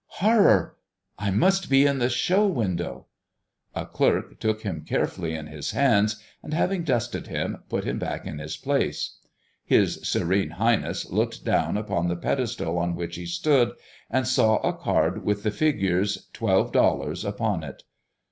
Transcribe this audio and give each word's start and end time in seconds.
"Horror! 0.15 0.77
I 1.19 1.29
must 1.29 1.69
be 1.69 1.85
in 1.85 1.99
the 1.99 2.09
show 2.09 2.47
window!" 2.47 3.05
A 3.75 3.85
clerk 3.85 4.39
took 4.39 4.63
him 4.63 4.83
carefully 4.83 5.35
in 5.35 5.45
his 5.45 5.73
hands, 5.73 6.15
and 6.41 6.55
having 6.55 6.83
dusted 6.83 7.27
him, 7.27 7.59
put 7.69 7.83
him 7.83 7.99
back 7.99 8.25
in 8.25 8.39
his 8.39 8.57
place. 8.57 9.19
His 9.63 9.99
Serene 10.01 10.49
Highness 10.57 11.11
looked 11.11 11.45
down 11.45 11.77
upon 11.77 12.07
the 12.07 12.15
pedestal 12.15 12.79
on 12.79 12.95
which 12.95 13.15
he 13.15 13.27
stood, 13.27 13.73
and 14.09 14.27
saw 14.27 14.57
a 14.67 14.73
card 14.73 15.23
with 15.23 15.43
the 15.43 15.51
figures 15.51 16.27
$12.00 16.33 17.23
upon 17.23 17.63
it. 17.63 17.83